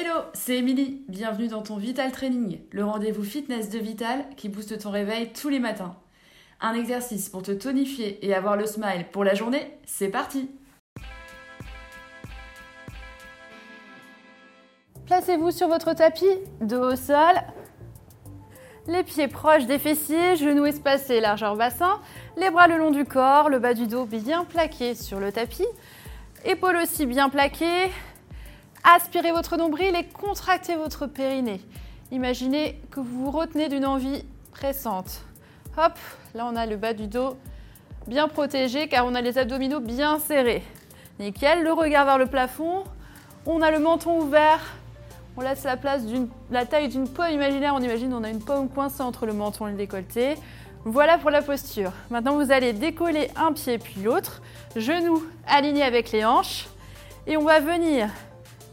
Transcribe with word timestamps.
Hello, 0.00 0.20
c'est 0.32 0.58
Émilie. 0.58 1.02
Bienvenue 1.08 1.48
dans 1.48 1.62
ton 1.62 1.76
Vital 1.76 2.12
Training, 2.12 2.60
le 2.70 2.84
rendez-vous 2.84 3.24
fitness 3.24 3.68
de 3.68 3.80
Vital 3.80 4.26
qui 4.36 4.48
booste 4.48 4.78
ton 4.78 4.92
réveil 4.92 5.32
tous 5.32 5.48
les 5.48 5.58
matins. 5.58 5.96
Un 6.60 6.74
exercice 6.74 7.28
pour 7.28 7.42
te 7.42 7.50
tonifier 7.50 8.24
et 8.24 8.32
avoir 8.32 8.56
le 8.56 8.64
smile 8.64 9.06
pour 9.10 9.24
la 9.24 9.34
journée, 9.34 9.76
c'est 9.86 10.06
parti 10.06 10.52
Placez-vous 15.06 15.50
sur 15.50 15.66
votre 15.66 15.94
tapis, 15.94 16.36
dos 16.60 16.92
au 16.92 16.94
sol, 16.94 17.34
les 18.86 19.02
pieds 19.02 19.26
proches 19.26 19.66
des 19.66 19.80
fessiers, 19.80 20.36
genoux 20.36 20.66
espacés, 20.66 21.18
largeur 21.20 21.56
bassin, 21.56 22.00
les 22.36 22.50
bras 22.50 22.68
le 22.68 22.76
long 22.76 22.92
du 22.92 23.04
corps, 23.04 23.48
le 23.48 23.58
bas 23.58 23.74
du 23.74 23.88
dos 23.88 24.04
bien 24.04 24.44
plaqué 24.44 24.94
sur 24.94 25.18
le 25.18 25.32
tapis, 25.32 25.66
épaules 26.44 26.76
aussi 26.76 27.04
bien 27.04 27.30
plaquées, 27.30 27.90
Aspirez 28.84 29.32
votre 29.32 29.56
nombril 29.56 29.94
et 29.96 30.04
contractez 30.04 30.76
votre 30.76 31.06
périnée. 31.06 31.60
Imaginez 32.10 32.80
que 32.90 33.00
vous 33.00 33.24
vous 33.24 33.30
retenez 33.30 33.68
d'une 33.68 33.84
envie 33.84 34.24
pressante. 34.52 35.22
Hop, 35.76 35.92
là 36.34 36.46
on 36.50 36.56
a 36.56 36.66
le 36.66 36.76
bas 36.76 36.94
du 36.94 37.06
dos 37.06 37.36
bien 38.08 38.26
protégé 38.26 38.88
car 38.88 39.06
on 39.06 39.14
a 39.14 39.20
les 39.20 39.38
abdominaux 39.38 39.80
bien 39.80 40.18
serrés. 40.18 40.62
Nickel, 41.20 41.62
le 41.62 41.72
regard 41.72 42.06
vers 42.06 42.18
le 42.18 42.26
plafond. 42.26 42.84
On 43.46 43.60
a 43.62 43.70
le 43.70 43.78
menton 43.78 44.20
ouvert. 44.20 44.60
On 45.36 45.42
laisse 45.42 45.64
la 45.64 45.76
place 45.76 46.04
d'une 46.06 46.28
la 46.50 46.64
taille 46.64 46.88
d'une 46.88 47.08
pomme 47.08 47.30
imaginaire. 47.30 47.74
On 47.74 47.80
imagine 47.80 48.12
on 48.14 48.24
a 48.24 48.30
une 48.30 48.42
pomme 48.42 48.68
coincée 48.68 49.02
entre 49.02 49.26
le 49.26 49.32
menton 49.32 49.68
et 49.68 49.72
le 49.72 49.76
décolleté. 49.76 50.36
Voilà 50.84 51.18
pour 51.18 51.30
la 51.30 51.42
posture. 51.42 51.92
Maintenant 52.10 52.34
vous 52.36 52.50
allez 52.50 52.72
décoller 52.72 53.30
un 53.36 53.52
pied 53.52 53.78
puis 53.78 54.00
l'autre. 54.02 54.40
Genoux 54.74 55.22
alignés 55.46 55.82
avec 55.82 56.10
les 56.12 56.24
hanches. 56.24 56.66
Et 57.26 57.36
on 57.36 57.44
va 57.44 57.60
venir 57.60 58.08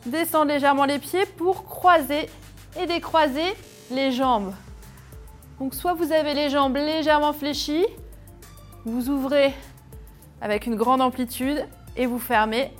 Descendre 0.05 0.51
légèrement 0.51 0.85
les 0.85 0.99
pieds 0.99 1.25
pour 1.25 1.65
croiser 1.65 2.29
et 2.79 2.85
décroiser 2.85 3.55
les 3.89 4.11
jambes. 4.11 4.53
Donc 5.59 5.73
soit 5.73 5.93
vous 5.93 6.11
avez 6.11 6.33
les 6.33 6.49
jambes 6.49 6.75
légèrement 6.75 7.33
fléchies, 7.33 7.85
vous 8.85 9.09
ouvrez 9.09 9.53
avec 10.41 10.67
une 10.67 10.75
grande 10.75 11.01
amplitude 11.01 11.65
et 11.97 12.05
vous 12.05 12.19
fermez. 12.19 12.71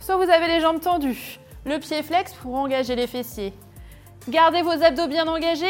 Soit 0.00 0.16
vous 0.16 0.30
avez 0.30 0.46
les 0.46 0.60
jambes 0.60 0.80
tendues, 0.80 1.38
le 1.66 1.78
pied 1.78 2.02
flex 2.02 2.32
pour 2.34 2.54
engager 2.54 2.96
les 2.96 3.06
fessiers. 3.06 3.52
Gardez 4.28 4.62
vos 4.62 4.82
abdos 4.82 5.08
bien 5.08 5.26
engagés 5.26 5.66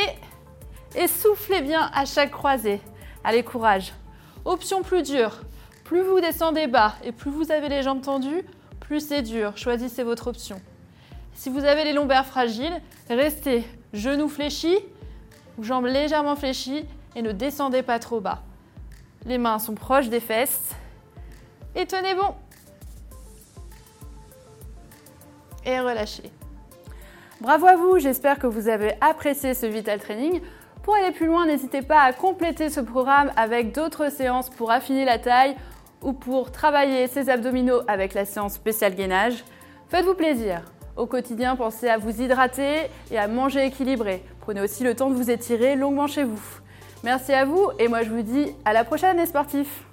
et 0.95 1.09
soufflez 1.09 1.63
bien 1.63 1.91
à 1.93 2.05
chaque 2.05 2.31
croisée. 2.31 2.81
Allez, 3.25 3.43
courage. 3.43 3.93
Option 4.45 4.83
plus 4.83 5.03
dure. 5.03 5.41
Plus 5.83 6.03
vous 6.03 6.21
descendez 6.21 6.67
bas 6.67 6.95
et 7.03 7.11
plus 7.11 7.31
vous 7.31 7.51
avez 7.51 7.69
les 7.69 7.83
jambes 7.83 8.03
tendues, 8.03 8.45
plus 8.85 9.07
c'est 9.07 9.23
dur. 9.23 9.57
Choisissez 9.57 10.03
votre 10.03 10.29
option. 10.29 10.61
Si 11.35 11.51
vous 11.51 11.65
avez 11.65 11.85
les 11.85 11.93
lombaires 11.93 12.27
fragiles, 12.27 12.81
restez 13.09 13.65
genoux 13.93 14.29
fléchis 14.29 14.79
jambes 15.63 15.87
légèrement 15.87 16.37
fléchies 16.37 16.85
et 17.15 17.23
ne 17.23 17.33
descendez 17.33 17.83
pas 17.83 17.99
trop 17.99 18.21
bas. 18.21 18.43
Les 19.25 19.39
mains 19.39 19.59
sont 19.59 19.75
proches 19.75 20.09
des 20.09 20.21
fesses 20.21 20.75
et 21.75 21.87
tenez 21.87 22.15
bon. 22.15 22.35
Et 25.65 25.81
relâchez. 25.81 26.31
Bravo 27.41 27.67
à 27.67 27.77
vous, 27.77 27.99
j'espère 27.99 28.39
que 28.39 28.47
vous 28.47 28.69
avez 28.69 28.95
apprécié 29.01 29.55
ce 29.55 29.67
Vital 29.67 29.99
Training. 30.01 30.41
Pour 30.83 30.95
aller 30.95 31.13
plus 31.13 31.27
loin, 31.27 31.47
n'hésitez 31.47 31.81
pas 31.81 32.01
à 32.01 32.13
compléter 32.13 32.69
ce 32.69 32.81
programme 32.81 33.33
avec 33.37 33.73
d'autres 33.73 34.11
séances 34.11 34.51
pour 34.51 34.71
affiner 34.71 35.05
la 35.05 35.19
taille 35.19 35.57
ou 36.05 36.13
pour 36.13 36.53
travailler 36.53 37.09
ses 37.09 37.31
abdominaux 37.31 37.81
avec 37.89 38.15
la 38.15 38.25
séance 38.25 38.55
spéciale 38.55 38.95
gainage. 38.95 39.45
Faites-vous 39.89 40.15
plaisir. 40.15 40.63
Au 40.97 41.07
quotidien, 41.07 41.57
pensez 41.57 41.89
à 41.89 41.99
vous 41.99 42.23
hydrater 42.23 42.89
et 43.11 43.19
à 43.19 43.27
manger 43.27 43.67
équilibré. 43.67 44.23
Prenez 44.41 44.61
aussi 44.61 44.85
le 44.85 44.95
temps 44.95 45.11
de 45.11 45.15
vous 45.17 45.31
étirer 45.31 45.75
longuement 45.75 46.07
chez 46.07 46.23
vous. 46.23 46.41
Merci 47.03 47.33
à 47.33 47.45
vous 47.45 47.71
et 47.79 47.89
moi 47.89 48.03
je 48.03 48.11
vous 48.11 48.23
dis 48.23 48.55
à 48.65 48.73
la 48.73 48.85
prochaine 48.85 49.17
les 49.17 49.27
sportifs 49.27 49.85